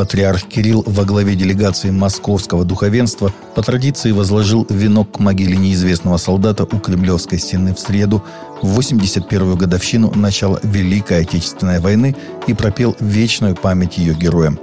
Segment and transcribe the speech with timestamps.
[0.00, 6.64] Патриарх Кирилл во главе делегации московского духовенства по традиции возложил венок к могиле неизвестного солдата
[6.64, 8.24] у Кремлевской стены в среду
[8.62, 12.16] в 81-ю годовщину начала Великой Отечественной войны
[12.46, 14.58] и пропел вечную память ее героям.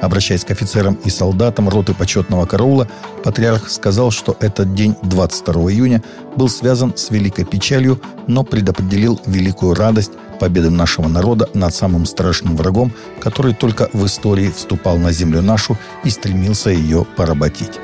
[0.00, 2.88] Обращаясь к офицерам и солдатам роты почетного караула,
[3.22, 6.02] патриарх сказал, что этот день, 22 июня,
[6.36, 12.56] был связан с великой печалью, но предопределил великую радость победы нашего народа над самым страшным
[12.56, 17.78] врагом, который только в истории вступал на землю нашу и стремился ее поработить.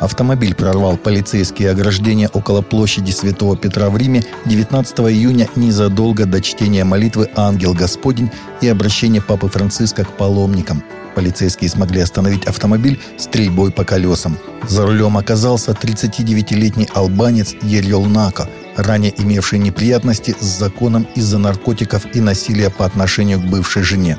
[0.00, 6.84] Автомобиль прорвал полицейские ограждения около площади Святого Петра в Риме 19 июня незадолго до чтения
[6.84, 8.30] молитвы «Ангел Господень»
[8.60, 10.84] и обращения Папы Франциска к паломникам.
[11.16, 14.38] Полицейские смогли остановить автомобиль стрельбой по колесам.
[14.68, 22.20] За рулем оказался 39-летний албанец Ерьол Нако, ранее имевший неприятности с законом из-за наркотиков и
[22.20, 24.16] насилия по отношению к бывшей жене.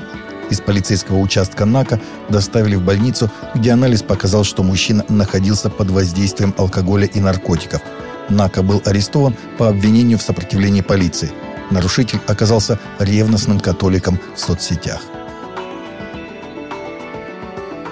[0.49, 6.53] Из полицейского участка НАКа доставили в больницу, где анализ показал, что мужчина находился под воздействием
[6.57, 7.81] алкоголя и наркотиков.
[8.29, 11.31] НАКа был арестован по обвинению в сопротивлении полиции.
[11.71, 15.01] Нарушитель оказался ревностным католиком в соцсетях.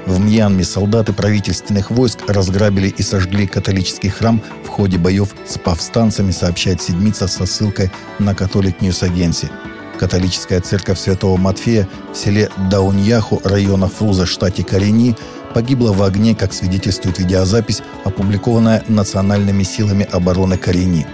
[0.07, 6.31] В Мьянме солдаты правительственных войск разграбили и сожгли католический храм в ходе боев с повстанцами,
[6.31, 9.49] сообщает Седмица со ссылкой на Catholic News Agency.
[9.97, 15.15] Католическая церковь Святого Матфея в селе Дауньяху района Фруза, штате Карени,
[15.53, 21.07] погибла в огне, как свидетельствует видеозапись, опубликованная национальными силами обороны Карени.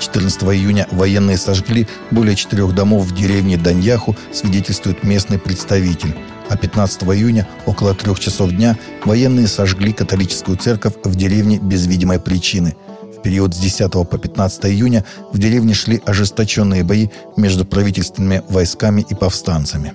[0.00, 6.14] 14 июня военные сожгли более четырех домов в деревне Даньяху, свидетельствует местный представитель.
[6.48, 12.20] А 15 июня около трех часов дня военные сожгли католическую церковь в деревне без видимой
[12.20, 12.76] причины–
[13.22, 19.14] период с 10 по 15 июня в деревне шли ожесточенные бои между правительственными войсками и
[19.14, 19.92] повстанцами.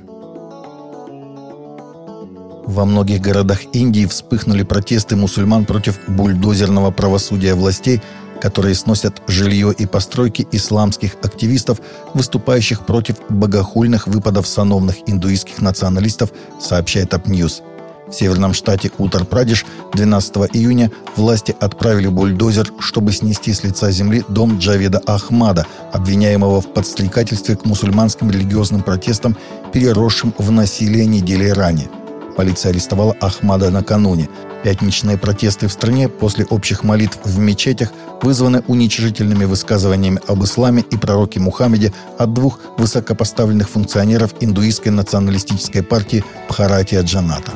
[2.65, 8.01] Во многих городах Индии вспыхнули протесты мусульман против бульдозерного правосудия властей,
[8.41, 11.79] которые сносят жилье и постройки исламских активистов,
[12.13, 17.61] выступающих против богохульных выпадов сановных индуистских националистов, сообщает Апньюз.
[18.07, 24.59] В северном штате Утар-Прадиш 12 июня власти отправили бульдозер, чтобы снести с лица земли дом
[24.59, 29.35] Джаведа Ахмада, обвиняемого в подстрекательстве к мусульманским религиозным протестам,
[29.73, 31.89] переросшим в насилие недели ранее.
[32.37, 34.29] Полиция арестовала Ахмада накануне.
[34.63, 37.91] Пятничные протесты в стране после общих молитв в мечетях
[38.21, 46.23] вызваны уничижительными высказываниями об исламе и пророке Мухаммеде от двух высокопоставленных функционеров индуистской националистической партии
[46.49, 47.53] Бхаратия Джаната.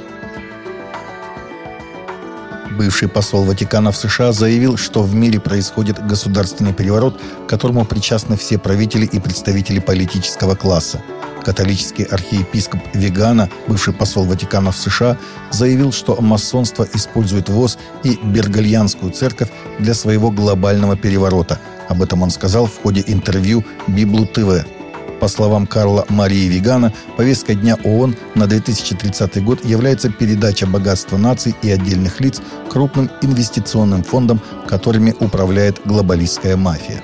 [2.79, 8.37] Бывший посол Ватикана в США заявил, что в мире происходит государственный переворот, к которому причастны
[8.37, 11.01] все правители и представители политического класса.
[11.43, 15.17] Католический архиепископ Вегана, бывший посол Ватикана в США,
[15.51, 21.59] заявил, что масонство использует ВОЗ и Бергальянскую церковь для своего глобального переворота.
[21.89, 24.78] Об этом он сказал в ходе интервью Библу ТВ.
[25.19, 31.53] По словам Карла Марии Вигана, повестка дня ООН на 2030 год является передача богатства наций
[31.61, 37.03] и отдельных лиц крупным инвестиционным фондам, которыми управляет глобалистская мафия.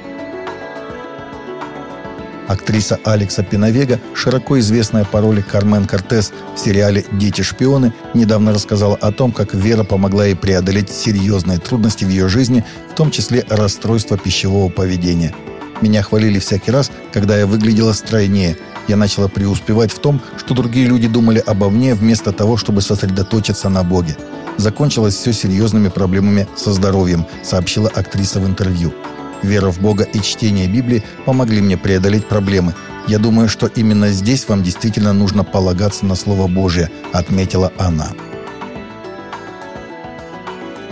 [2.48, 9.12] Актриса Алекса Пиновега, широко известная по роли Кармен Кортес в сериале «Дети-шпионы», недавно рассказала о
[9.12, 14.16] том, как Вера помогла ей преодолеть серьезные трудности в ее жизни, в том числе расстройство
[14.18, 15.34] пищевого поведения–
[15.82, 18.58] меня хвалили всякий раз, когда я выглядела стройнее.
[18.88, 23.70] Я начала преуспевать в том, что другие люди думали обо мне вместо того, чтобы сосредоточиться
[23.70, 24.16] на Боге.
[24.58, 28.94] Закончилось все серьезными проблемами со здоровьем, сообщила актриса в интервью.
[29.42, 32.74] Вера в Бога и чтение Библии помогли мне преодолеть проблемы.
[33.08, 38.14] Я думаю, что именно здесь вам действительно нужно полагаться на Слово Божие, отметила она.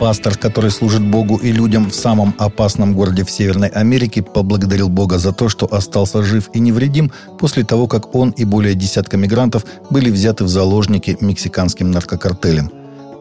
[0.03, 5.17] Пастор, который служит Богу и людям в самом опасном городе в Северной Америке, поблагодарил Бога
[5.17, 7.09] за то, что остался жив и невредим
[7.39, 12.69] после того, как он и более десятка мигрантов были взяты в заложники мексиканским наркокартелем.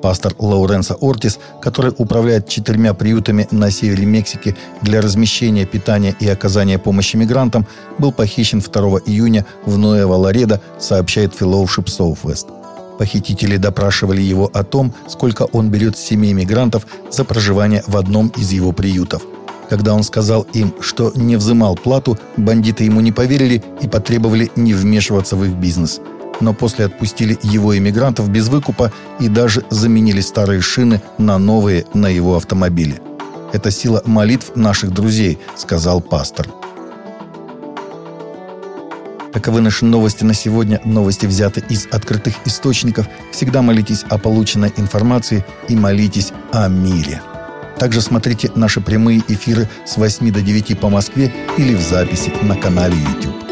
[0.02, 6.80] Пастор Лауренсо Ортис, который управляет четырьмя приютами на севере Мексики для размещения, питания и оказания
[6.80, 7.64] помощи мигрантам,
[8.00, 12.61] был похищен 2 июня в Нуэва-Ларедо, сообщает Fellowship Southwest.
[12.98, 18.28] Похитители допрашивали его о том, сколько он берет с семей мигрантов за проживание в одном
[18.36, 19.22] из его приютов.
[19.68, 24.74] Когда он сказал им, что не взымал плату, бандиты ему не поверили и потребовали не
[24.74, 26.00] вмешиваться в их бизнес.
[26.40, 32.08] Но после отпустили его иммигрантов без выкупа и даже заменили старые шины на новые на
[32.08, 33.00] его автомобиле.
[33.52, 36.48] «Это сила молитв наших друзей»,— сказал пастор.
[39.32, 40.80] Таковы наши новости на сегодня.
[40.84, 43.08] Новости взяты из открытых источников.
[43.32, 47.22] Всегда молитесь о полученной информации и молитесь о мире.
[47.78, 52.56] Также смотрите наши прямые эфиры с 8 до 9 по Москве или в записи на
[52.56, 53.51] канале YouTube.